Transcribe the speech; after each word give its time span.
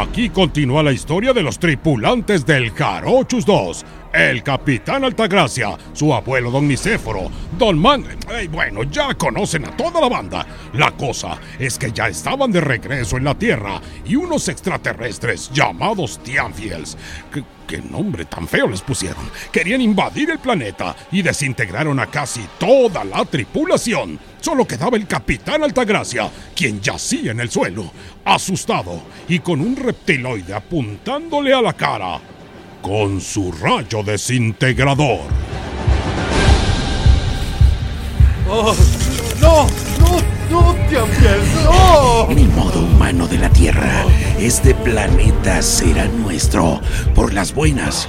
Aquí 0.00 0.30
continúa 0.30 0.82
la 0.82 0.92
historia 0.92 1.34
de 1.34 1.42
los 1.42 1.58
tripulantes 1.58 2.46
del 2.46 2.70
Jarochus 2.70 3.44
2. 3.44 3.84
El 4.12 4.42
capitán 4.42 5.04
Altagracia, 5.04 5.78
su 5.94 6.12
abuelo 6.12 6.50
don 6.50 6.68
Nicéforo, 6.68 7.30
don 7.56 7.78
Man... 7.78 8.04
Eh, 8.30 8.46
bueno, 8.50 8.82
ya 8.82 9.14
conocen 9.14 9.64
a 9.64 9.74
toda 9.74 10.02
la 10.02 10.08
banda. 10.10 10.46
La 10.74 10.90
cosa 10.90 11.38
es 11.58 11.78
que 11.78 11.92
ya 11.92 12.08
estaban 12.08 12.52
de 12.52 12.60
regreso 12.60 13.16
en 13.16 13.24
la 13.24 13.34
Tierra 13.34 13.80
y 14.04 14.16
unos 14.16 14.48
extraterrestres 14.48 15.50
llamados 15.50 16.22
Tianfiels, 16.22 16.98
que, 17.32 17.42
qué 17.66 17.78
nombre 17.78 18.26
tan 18.26 18.46
feo 18.46 18.68
les 18.68 18.82
pusieron, 18.82 19.30
querían 19.50 19.80
invadir 19.80 20.30
el 20.30 20.38
planeta 20.38 20.94
y 21.10 21.22
desintegraron 21.22 21.98
a 21.98 22.06
casi 22.08 22.42
toda 22.58 23.04
la 23.04 23.24
tripulación. 23.24 24.20
Solo 24.42 24.66
quedaba 24.66 24.98
el 24.98 25.06
capitán 25.06 25.62
Altagracia, 25.62 26.30
quien 26.54 26.82
yacía 26.82 27.30
en 27.30 27.40
el 27.40 27.50
suelo, 27.50 27.90
asustado 28.26 29.00
y 29.26 29.38
con 29.38 29.62
un 29.62 29.74
reptiloide 29.74 30.52
apuntándole 30.52 31.54
a 31.54 31.62
la 31.62 31.72
cara 31.72 32.20
con 32.82 33.20
su 33.20 33.52
rayo 33.52 34.02
desintegrador. 34.02 35.20
¡Oh! 38.50 38.74
¡No! 39.40 39.66
¡No! 40.00 40.42
¡No, 40.50 40.74
Tianfiel! 40.90 41.40
¡No! 41.64 42.26
Mi 42.26 42.44
modo 42.44 42.80
humano 42.80 43.26
de 43.26 43.38
la 43.38 43.48
Tierra, 43.48 44.04
este 44.38 44.74
planeta 44.74 45.62
será 45.62 46.06
nuestro 46.08 46.80
por 47.14 47.32
las 47.32 47.54
buenas 47.54 48.08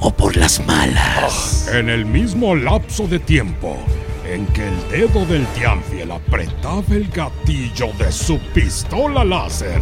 o 0.00 0.10
por 0.10 0.36
las 0.36 0.64
malas. 0.66 1.68
En 1.72 1.90
el 1.90 2.06
mismo 2.06 2.54
lapso 2.54 3.06
de 3.06 3.18
tiempo 3.18 3.76
en 4.24 4.46
que 4.46 4.66
el 4.66 4.88
dedo 4.90 5.26
del 5.26 5.46
Tianfiel 5.48 6.10
apretaba 6.12 6.82
el 6.90 7.08
gatillo 7.08 7.92
de 7.98 8.10
su 8.10 8.38
pistola 8.54 9.24
láser, 9.24 9.80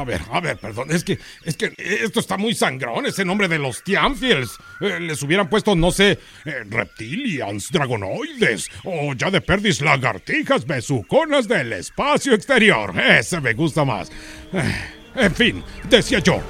a 0.00 0.04
ver, 0.04 0.22
a 0.32 0.40
ver, 0.40 0.56
perdón, 0.56 0.90
es 0.90 1.04
que, 1.04 1.18
es 1.44 1.56
que 1.56 1.72
esto 1.76 2.20
está 2.20 2.36
muy 2.36 2.54
sangrón, 2.54 3.06
ese 3.06 3.24
nombre 3.24 3.48
de 3.48 3.58
los 3.58 3.82
Tianfiels. 3.84 4.56
Eh, 4.80 4.98
les 5.00 5.22
hubieran 5.22 5.48
puesto, 5.48 5.76
no 5.76 5.90
sé, 5.90 6.18
eh, 6.44 6.64
reptilians, 6.68 7.70
dragonoides, 7.70 8.70
o 8.84 9.12
ya 9.14 9.30
de 9.30 9.40
perdis 9.40 9.82
lagartijas 9.82 10.66
besuconas 10.66 11.46
del 11.46 11.72
espacio 11.74 12.34
exterior. 12.34 12.98
Ese 12.98 13.40
me 13.40 13.52
gusta 13.52 13.84
más. 13.84 14.10
Eh, 14.52 14.74
en 15.16 15.34
fin, 15.34 15.62
decía 15.88 16.20
yo, 16.20 16.40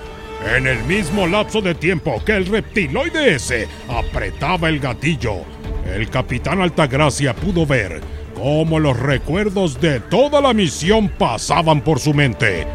en 0.55 0.67
el 0.67 0.83
mismo 0.85 1.27
lapso 1.27 1.61
de 1.61 1.75
tiempo 1.75 2.23
que 2.25 2.33
el 2.33 2.47
reptiloide 2.47 3.35
ese 3.35 3.67
apretaba 3.89 4.69
el 4.69 4.79
gatillo, 4.79 5.45
el 5.87 6.09
capitán 6.09 6.61
Altagracia 6.61 7.35
pudo 7.35 7.67
ver 7.67 8.01
cómo 8.35 8.79
los 8.79 8.99
recuerdos 8.99 9.81
de 9.81 9.99
toda 9.99 10.41
la 10.41 10.55
misión 10.55 11.09
pasaban 11.09 11.83
por 11.83 11.99
su 11.99 12.15
mente 12.15 12.67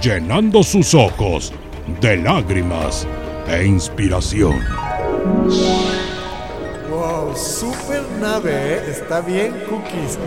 llenando 0.00 0.62
sus 0.62 0.94
ojos 0.94 1.52
de 2.00 2.16
lágrimas 2.18 3.06
e 3.48 3.64
inspiración. 3.64 4.60
¡Wow! 6.90 7.34
¡Super 7.36 8.02
nave! 8.20 8.50
¿eh? 8.52 8.90
Está 8.90 9.20
bien, 9.20 9.52
Cookies. 9.68 10.18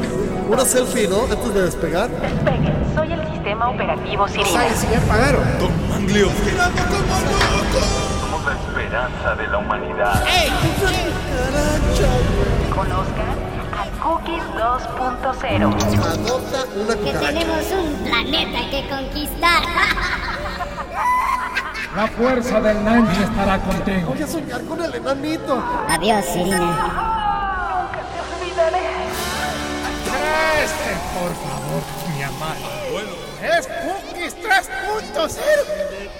Una 0.50 0.66
selfie, 0.66 1.08
¿no? 1.08 1.24
Antes 1.24 1.54
de 1.54 1.62
despegar. 1.64 2.10
Despeguen, 2.10 2.74
soy 2.96 3.14
el 3.14 3.28
sistema 3.32 3.70
operativo 3.70 4.28
Sirena. 4.28 4.62
¡Ay, 4.62 4.72
sí, 4.76 4.88
ya 4.92 5.00
pagaron! 5.02 5.44
¡Don 5.60 5.90
Manglio! 5.90 6.30
¡Girando 6.44 6.82
como 6.84 7.00
loco! 7.00 7.86
Somos 8.22 8.46
la 8.46 8.54
esperanza 8.54 9.36
de 9.36 9.48
la 9.48 9.58
humanidad. 9.58 10.24
Al 10.24 10.50
Cookies 10.80 11.22
2.0. 14.62 15.64
Anota 15.64 16.60
una 16.76 16.94
que 16.94 17.00
cucaracha. 17.02 17.28
tenemos 17.28 17.66
un 17.72 17.94
planeta 18.04 18.60
que 18.70 18.88
conquistar. 18.90 19.64
La 21.96 22.08
fuerza 22.08 22.62
del 22.62 22.84
Nanchi 22.86 23.22
estará 23.24 23.58
contigo. 23.60 24.14
Voy 24.14 24.22
a 24.22 24.28
soñar 24.28 24.64
con 24.66 24.82
el 24.84 24.94
enanito. 24.96 25.62
Adiós, 25.90 26.26
Irina. 26.36 26.58
Nunca 26.60 28.02
te 28.08 28.20
olvidaré. 28.46 28.86
Este, 30.64 30.92
por 31.18 31.32
favor, 31.36 31.82
mi 32.16 32.22
amado. 32.24 32.68
Es 33.42 33.68
Cookies 33.68 34.34
3.0. 34.38 35.40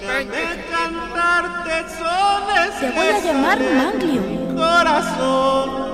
Déjame 0.00 0.64
cantarte 0.68 1.74
sones 1.96 2.72
Te 2.80 2.90
voy 2.90 3.06
a 3.06 3.08
llamar 3.20 3.58
Manglio. 3.60 4.22
corazón. 4.56 5.91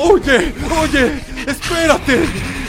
Oye, 0.00 0.52
oye, 0.80 1.12
espérate, 1.46 2.18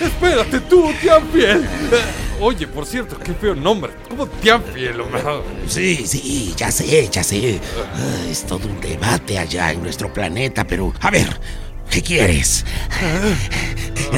espérate 0.01 0.59
tú, 0.61 0.91
Tianfiel. 1.01 1.63
Eh, 1.63 2.39
Oye, 2.41 2.65
por 2.67 2.85
cierto, 2.85 3.17
qué 3.19 3.33
feo 3.33 3.53
nombre. 3.53 3.91
¿Cómo 4.07 4.25
Tianfiel, 4.25 5.01
hombre? 5.01 5.21
Sí, 5.67 6.07
sí, 6.07 6.53
ya 6.55 6.71
sé, 6.71 7.09
ya 7.11 7.21
sé. 7.21 7.59
Ah, 7.93 8.29
Es 8.31 8.43
todo 8.45 8.65
un 8.69 8.79
debate 8.79 9.37
allá 9.37 9.71
en 9.73 9.83
nuestro 9.83 10.11
planeta, 10.13 10.65
pero 10.65 10.93
a 11.01 11.11
ver, 11.11 11.27
¿qué 11.89 12.01
quieres? 12.01 12.65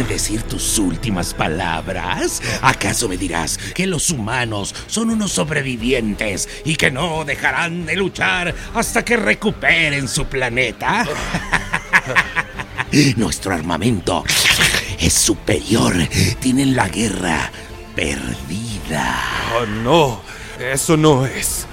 ¿Decir 0.08 0.44
tus 0.44 0.78
últimas 0.80 1.34
palabras? 1.34 2.42
¿Acaso 2.62 3.08
me 3.08 3.18
dirás 3.18 3.58
que 3.58 3.88
los 3.88 4.10
humanos 4.10 4.74
son 4.88 5.10
unos 5.10 5.32
sobrevivientes 5.32 6.48
y 6.66 6.76
que 6.76 6.92
no 6.92 7.24
dejarán 7.26 7.86
de 7.86 7.96
luchar 7.96 8.54
hasta 8.74 9.04
que 9.04 9.18
recuperen 9.18 10.08
su 10.08 10.26
planeta? 10.26 11.06
Nuestro 13.16 13.54
armamento 13.54 14.24
es 15.00 15.14
superior. 15.14 15.94
Tienen 16.40 16.76
la 16.76 16.90
guerra 16.90 17.52
perdida. 17.96 19.24
Oh, 19.56 19.66
no, 19.66 20.22
eso 20.60 20.98
no 20.98 21.26
es. 21.26 21.68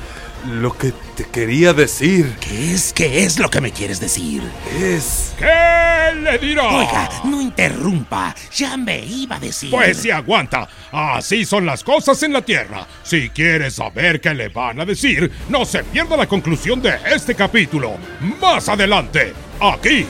Lo 0.49 0.77
que 0.77 0.93
te 1.15 1.25
quería 1.25 1.75
decir 1.75 2.35
¿Qué 2.41 2.73
es? 2.73 2.95
¿Qué 2.95 3.25
es 3.25 3.39
lo 3.39 3.51
que 3.51 3.61
me 3.61 3.71
quieres 3.71 4.01
decir? 4.01 4.43
es... 4.81 5.35
¿Qué 5.39 6.15
le 6.15 6.39
dirá? 6.39 6.69
Oiga, 6.69 7.11
no 7.25 7.41
interrumpa. 7.41 8.35
Ya 8.55 8.77
me 8.77 9.05
iba 9.05 9.37
a 9.37 9.41
decir. 9.41 9.71
Pues 9.71 9.99
si 9.99 10.11
aguanta. 10.11 10.69
Así 10.91 11.45
son 11.45 11.67
las 11.67 11.85
cosas 11.85 12.23
en 12.23 12.33
la 12.33 12.43
Tierra. 12.43 12.87
Si 13.03 13.29
quieres 13.29 13.75
saber 13.75 14.21
qué 14.21 14.33
le 14.33 14.49
van 14.49 14.81
a 14.81 14.87
decir, 14.87 15.31
no 15.49 15.65
se 15.65 15.85
pierda 15.85 16.17
la 16.17 16.27
conclusión 16.27 16.81
de 16.81 16.95
este 17.07 17.35
capítulo. 17.35 17.97
Más 18.41 18.69
adelante, 18.69 19.35
aquí, 19.61 20.07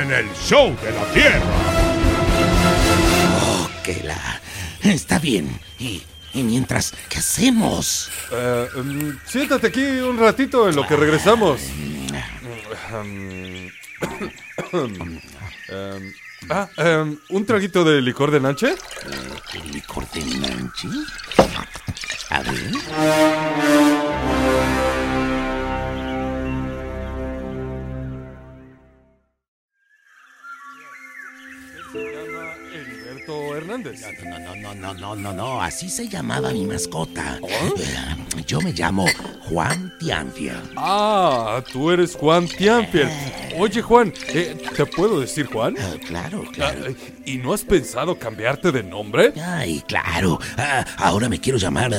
en 0.00 0.12
el 0.12 0.26
Show 0.46 0.76
de 0.82 0.92
la 0.92 1.04
Tierra. 1.12 1.42
Oh, 3.42 3.68
que 3.82 4.02
la. 4.04 4.40
Está 4.82 5.18
bien. 5.18 5.58
Y, 5.78 6.02
y 6.38 6.42
mientras, 6.44 6.94
¿qué 7.08 7.18
hacemos? 7.18 8.10
Eh, 8.30 8.68
mm, 8.76 9.10
siéntate 9.26 9.66
aquí 9.66 9.82
un 9.82 10.18
ratito 10.18 10.68
en 10.68 10.76
lo 10.76 10.86
que 10.86 10.96
regresamos. 10.96 11.60
Um, 12.92 13.70
um, 14.72 16.12
ah, 16.48 16.68
um, 16.78 17.18
¿un 17.30 17.44
traguito 17.44 17.84
de 17.84 18.00
licor 18.00 18.30
de 18.30 18.40
nanche? 18.40 18.74
¿El 19.52 19.72
licor 19.72 20.08
de 20.10 20.24
Nanchi? 20.24 20.88
A 22.30 22.42
ver. 22.42 23.87
No, 34.24 34.38
no, 34.38 34.54
no, 34.56 34.74
no, 34.74 34.94
no, 34.94 35.14
no, 35.16 35.32
no. 35.32 35.62
Así 35.62 35.88
se 35.88 36.08
llamaba 36.08 36.50
mi 36.50 36.66
mascota. 36.66 37.38
Eh, 37.42 38.42
Yo 38.46 38.60
me 38.60 38.72
llamo 38.72 39.06
Juan 39.48 39.92
Tianfiel. 39.98 40.60
Ah, 40.76 41.62
tú 41.72 41.90
eres 41.90 42.14
Juan 42.14 42.46
Tianfiel. 42.48 43.08
Oye, 43.58 43.82
Juan, 43.82 44.12
eh, 44.28 44.56
¿te 44.76 44.86
puedo 44.86 45.20
decir 45.20 45.46
Juan? 45.46 45.74
Ah, 45.80 45.94
claro, 46.06 46.44
Ah, 46.46 46.50
claro. 46.52 46.94
¿Y 47.24 47.38
no 47.38 47.52
has 47.52 47.64
pensado 47.64 48.16
cambiarte 48.18 48.70
de 48.70 48.82
nombre? 48.84 49.32
Ay, 49.44 49.82
claro. 49.88 50.38
Ah, 50.56 50.84
ahora 50.98 51.28
me 51.28 51.40
quiero 51.40 51.58
llamar 51.58 51.90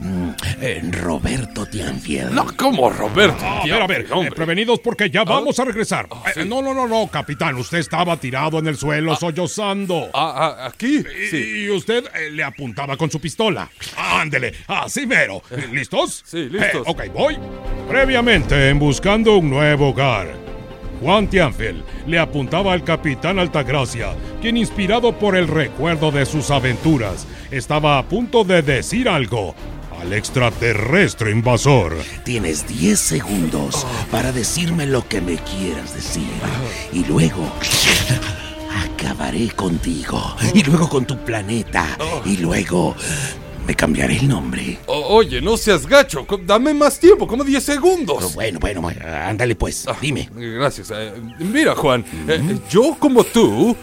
mm, 0.00 0.28
eh, 0.60 0.82
Roberto 0.92 1.66
Tianfiel. 1.66 2.32
No, 2.32 2.46
¿cómo, 2.56 2.90
Roberto? 2.90 3.44
A 3.44 3.64
ver, 3.64 3.82
a 3.82 3.86
ver, 3.86 4.06
eh, 4.08 4.30
prevenidos 4.34 4.78
porque 4.80 5.10
ya 5.10 5.24
vamos 5.24 5.58
a 5.58 5.64
regresar. 5.64 6.06
Sí. 6.32 6.40
No, 6.46 6.62
no, 6.62 6.72
no, 6.72 6.86
no, 6.86 7.08
capitán, 7.08 7.56
usted 7.56 7.78
estaba 7.78 8.16
tirado 8.16 8.58
en 8.60 8.68
el 8.68 8.76
suelo 8.76 9.16
sollozando. 9.16 10.10
Ah, 10.14 10.56
ah, 10.60 10.66
aquí. 10.68 10.98
Y- 10.98 11.26
Sí. 11.30 11.64
Y 11.64 11.70
usted 11.70 12.04
eh, 12.14 12.30
le 12.30 12.44
apuntaba 12.44 12.96
con 12.96 13.10
su 13.10 13.20
pistola. 13.20 13.68
Ándele, 13.96 14.52
así 14.68 15.06
mero. 15.06 15.42
¿Listos? 15.72 16.22
Sí, 16.24 16.48
listos. 16.48 16.86
Eh, 16.86 16.90
ok, 16.90 17.02
voy. 17.12 17.36
Previamente, 17.88 18.68
en 18.68 18.78
buscando 18.78 19.36
un 19.38 19.50
nuevo 19.50 19.88
hogar. 19.88 20.43
Juan 21.04 21.28
Tianfiel 21.28 21.84
le 22.06 22.18
apuntaba 22.18 22.72
al 22.72 22.82
capitán 22.82 23.38
Altagracia, 23.38 24.14
quien 24.40 24.56
inspirado 24.56 25.12
por 25.12 25.36
el 25.36 25.48
recuerdo 25.48 26.10
de 26.10 26.24
sus 26.24 26.50
aventuras, 26.50 27.26
estaba 27.50 27.98
a 27.98 28.08
punto 28.08 28.42
de 28.42 28.62
decir 28.62 29.06
algo 29.06 29.54
al 30.00 30.14
extraterrestre 30.14 31.30
invasor. 31.30 31.94
Tienes 32.24 32.66
10 32.66 32.98
segundos 32.98 33.86
para 34.10 34.32
decirme 34.32 34.86
lo 34.86 35.06
que 35.06 35.20
me 35.20 35.36
quieras 35.36 35.94
decir. 35.94 36.26
Y 36.90 37.04
luego 37.04 37.52
acabaré 38.96 39.48
contigo. 39.50 40.34
Y 40.54 40.62
luego 40.62 40.88
con 40.88 41.04
tu 41.04 41.18
planeta. 41.18 41.98
Y 42.24 42.38
luego 42.38 42.96
me 43.66 43.74
cambiaré 43.74 44.16
el 44.18 44.28
nombre. 44.28 44.78
O- 44.86 45.16
oye, 45.16 45.40
no 45.40 45.56
seas 45.56 45.86
gacho. 45.86 46.26
co- 46.26 46.38
Dame 46.38 46.74
más 46.74 46.98
tiempo, 46.98 47.26
como 47.26 47.44
10 47.44 47.62
segundos. 47.62 48.34
Bueno, 48.34 48.58
bueno, 48.58 48.80
bueno, 48.82 49.00
ándale 49.06 49.54
pues, 49.54 49.86
dime. 50.00 50.28
Gracias. 50.34 50.90
eh, 50.94 51.12
mira, 51.38 51.74
Juan, 51.74 52.04
eh, 52.28 52.58
yo 52.70 52.96
como 52.98 53.24
tú 53.24 53.74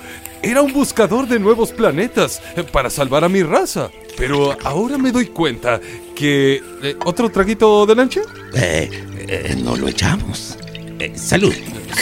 era 0.43 0.61
un 0.61 0.73
buscador 0.73 1.27
de 1.27 1.39
nuevos 1.39 1.71
planetas 1.71 2.41
eh, 2.55 2.63
para 2.63 2.89
salvar 2.89 3.23
a 3.23 3.29
mi 3.29 3.43
raza. 3.43 3.89
Pero 4.17 4.55
ahora 4.63 4.97
me 4.97 5.11
doy 5.11 5.27
cuenta 5.27 5.79
que... 6.15 6.61
eh, 6.83 6.95
¿Otro 7.05 7.29
traguito 7.29 7.85
de 7.85 7.95
lancha? 7.95 8.21
Eh, 8.53 8.89
eh, 9.27 9.55
no 9.63 9.75
lo 9.75 9.87
echamos. 9.87 10.57
Eh, 10.99 11.13
salud. 11.15 11.53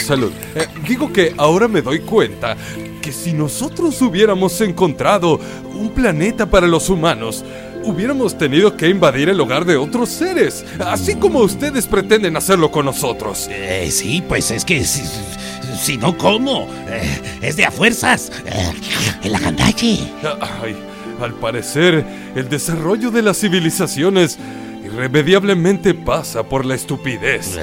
Salud. 0.04 0.32
Eh, 0.54 0.66
digo 0.86 1.10
que 1.12 1.32
ahora 1.38 1.66
me 1.68 1.80
doy 1.80 2.00
cuenta 2.00 2.56
que 3.00 3.12
si 3.12 3.32
nosotros 3.32 4.00
hubiéramos 4.02 4.60
encontrado 4.60 5.40
un 5.74 5.88
planeta 5.90 6.44
para 6.50 6.66
los 6.66 6.90
humanos, 6.90 7.42
hubiéramos 7.84 8.36
tenido 8.36 8.76
que 8.76 8.88
invadir 8.88 9.28
el 9.28 9.40
hogar 9.40 9.64
de 9.64 9.76
otros 9.76 10.08
seres, 10.08 10.64
así 10.78 11.14
como 11.16 11.40
ustedes 11.40 11.86
pretenden 11.86 12.36
hacerlo 12.36 12.70
con 12.70 12.86
nosotros. 12.86 13.48
Eh, 13.50 13.88
sí, 13.90 14.22
pues 14.26 14.50
es 14.50 14.64
que 14.64 14.84
si, 14.84 15.02
si 15.80 15.96
no, 15.96 16.16
¿cómo? 16.16 16.68
Eh, 16.88 17.20
es 17.42 17.56
de 17.56 17.64
a 17.64 17.70
fuerzas. 17.70 18.30
Eh, 18.46 18.72
el 19.24 19.34
agandalle. 19.34 19.98
Ay, 20.62 20.76
al 21.20 21.34
parecer, 21.34 22.04
el 22.34 22.48
desarrollo 22.48 23.10
de 23.10 23.22
las 23.22 23.38
civilizaciones 23.38 24.38
irremediablemente 24.84 25.94
pasa 25.94 26.42
por 26.42 26.64
la 26.64 26.74
estupidez. 26.74 27.58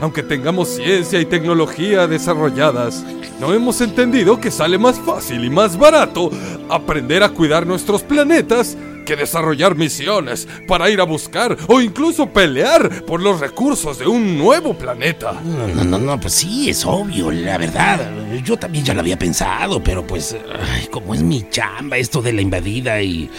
Aunque 0.00 0.22
tengamos 0.22 0.76
ciencia 0.76 1.20
y 1.20 1.26
tecnología 1.26 2.08
desarrolladas, 2.08 3.04
no 3.40 3.54
hemos 3.54 3.80
entendido 3.80 4.40
que 4.40 4.50
sale 4.50 4.78
más 4.78 4.98
fácil 4.98 5.44
y 5.44 5.50
más 5.50 5.76
barato 5.76 6.30
aprender 6.68 7.22
a 7.22 7.28
cuidar 7.28 7.66
nuestros 7.66 8.02
planetas 8.02 8.76
que 9.12 9.16
desarrollar 9.16 9.74
misiones 9.76 10.48
para 10.66 10.88
ir 10.88 10.98
a 11.00 11.04
buscar 11.04 11.54
o 11.68 11.80
incluso 11.82 12.30
pelear 12.30 13.04
por 13.04 13.20
los 13.20 13.40
recursos 13.40 13.98
de 13.98 14.06
un 14.06 14.38
nuevo 14.38 14.72
planeta. 14.72 15.34
No, 15.44 15.66
no, 15.68 15.84
no, 15.84 15.98
no, 15.98 16.18
pues 16.18 16.32
sí, 16.32 16.70
es 16.70 16.86
obvio, 16.86 17.30
la 17.30 17.58
verdad. 17.58 18.00
Yo 18.42 18.56
también 18.56 18.84
ya 18.86 18.94
lo 18.94 19.00
había 19.00 19.18
pensado, 19.18 19.82
pero 19.82 20.06
pues, 20.06 20.34
ay, 20.74 20.86
como 20.86 21.14
es 21.14 21.22
mi 21.22 21.46
chamba 21.50 21.98
esto 21.98 22.22
de 22.22 22.32
la 22.32 22.40
invadida 22.40 23.02
y, 23.02 23.30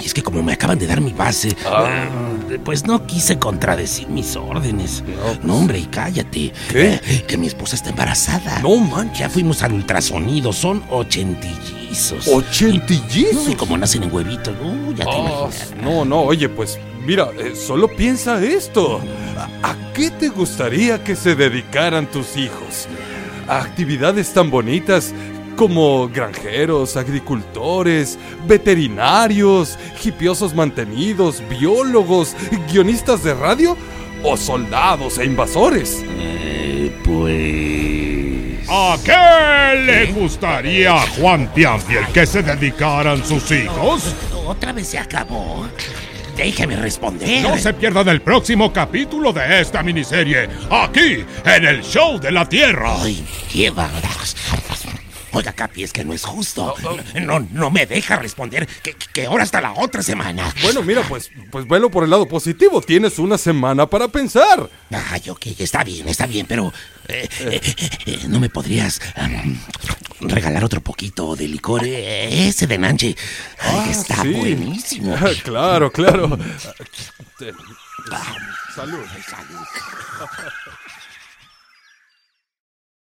y 0.00 0.04
es 0.04 0.12
que 0.12 0.22
como 0.22 0.42
me 0.42 0.52
acaban 0.52 0.78
de 0.78 0.86
dar 0.86 1.00
mi 1.00 1.12
base, 1.12 1.56
Ah. 1.64 2.04
eh, 2.50 2.58
pues 2.62 2.84
no 2.86 3.06
quise 3.06 3.38
contradecir 3.38 4.08
mis 4.08 4.36
órdenes. 4.36 5.02
No, 5.42 5.56
hombre, 5.56 5.78
y 5.78 5.86
cállate. 5.86 6.52
¿Qué? 6.70 7.00
Eh, 7.06 7.24
que 7.26 7.38
mi 7.38 7.46
esposa 7.46 7.76
está 7.76 7.88
embarazada. 7.88 8.58
No 8.60 8.76
manches. 8.76 9.20
Ya 9.20 9.30
fuimos 9.30 9.62
al 9.62 9.72
ultrasonido, 9.72 10.52
son 10.52 10.82
ochentillizos. 11.92 12.28
¿Ochentillizos? 12.28 13.44
No, 13.46 13.50
y 13.50 13.54
como 13.54 13.78
nacen 13.78 14.02
en 14.04 14.12
huevitos, 14.12 14.54
uh, 14.62 14.92
ya 14.94 15.04
te 15.04 15.10
Ah, 15.10 15.48
no, 15.82 16.04
no, 16.04 16.22
oye, 16.22 16.48
pues 16.48 16.78
mira, 17.04 17.30
eh, 17.38 17.54
solo 17.54 17.88
piensa 17.88 18.42
esto. 18.42 19.00
¿A, 19.36 19.70
a 19.70 19.92
qué 19.92 20.10
te 20.10 20.28
gustaría 20.28 21.02
que 21.04 21.16
se 21.16 21.34
dedicaran 21.34 22.06
tus 22.10 22.36
hijos? 22.36 22.88
¿A 23.48 23.58
actividades 23.58 24.32
tan 24.32 24.50
bonitas 24.50 25.12
como 25.56 26.08
granjeros, 26.08 26.96
agricultores, 26.96 28.18
veterinarios, 28.46 29.78
hipiosos 30.02 30.54
mantenidos, 30.54 31.42
biólogos, 31.48 32.34
guionistas 32.72 33.22
de 33.22 33.34
radio 33.34 33.76
o 34.22 34.36
soldados 34.36 35.18
e 35.18 35.26
invasores? 35.26 36.02
Eh, 36.06 36.96
pues... 37.04 37.91
¿A 38.74 38.96
qué 39.04 39.82
le 39.84 40.06
gustaría 40.12 40.94
a 40.94 41.06
Juan 41.08 41.46
Pianfiel 41.52 42.06
que 42.06 42.24
se 42.24 42.42
dedicaran 42.42 43.22
sus 43.22 43.50
hijos? 43.50 44.14
Otra 44.46 44.72
vez 44.72 44.88
se 44.88 44.98
acabó. 44.98 45.68
Déjeme 46.34 46.76
responder. 46.76 47.42
No 47.42 47.58
se 47.58 47.74
pierdan 47.74 48.08
el 48.08 48.22
próximo 48.22 48.72
capítulo 48.72 49.30
de 49.30 49.60
esta 49.60 49.82
miniserie, 49.82 50.48
aquí, 50.70 51.22
en 51.44 51.64
el 51.66 51.82
Show 51.82 52.18
de 52.18 52.32
la 52.32 52.48
Tierra. 52.48 52.94
Ay, 53.02 53.22
qué 53.52 53.68
bárbaros. 53.68 54.36
Oiga, 55.32 55.52
Capi, 55.52 55.82
es 55.82 55.92
que 55.92 56.04
no 56.04 56.12
es 56.12 56.24
justo. 56.24 56.74
No, 57.20 57.40
no 57.40 57.70
me 57.70 57.86
deja 57.86 58.16
responder 58.16 58.66
que, 58.82 58.94
que 58.94 59.26
ahora 59.26 59.44
hasta 59.44 59.60
la 59.60 59.72
otra 59.72 60.02
semana. 60.02 60.52
Bueno, 60.62 60.82
mira, 60.82 61.02
pues, 61.08 61.30
pues 61.50 61.66
velo 61.66 61.90
por 61.90 62.04
el 62.04 62.10
lado 62.10 62.28
positivo. 62.28 62.80
Tienes 62.80 63.18
una 63.18 63.38
semana 63.38 63.86
para 63.86 64.08
pensar. 64.08 64.68
Ay, 64.90 65.22
ok, 65.30 65.46
está 65.58 65.84
bien, 65.84 66.08
está 66.08 66.26
bien, 66.26 66.46
pero 66.46 66.72
eh, 67.08 67.28
eh, 67.40 67.60
eh, 68.06 68.18
¿no 68.28 68.40
me 68.40 68.48
podrías 68.48 69.00
em, 69.16 69.58
regalar 70.20 70.64
otro 70.64 70.80
poquito 70.80 71.34
de 71.34 71.48
licor? 71.48 71.82
Ese 71.84 72.66
de 72.66 72.78
Nanche. 72.78 73.16
Ay, 73.58 73.90
está 73.90 74.22
sí. 74.22 74.32
buenísimo. 74.32 75.16
claro, 75.44 75.90
claro. 75.90 76.38
Salud. 78.74 79.04
Salud. 79.28 79.66